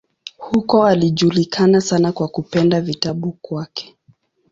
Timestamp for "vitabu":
2.81-3.31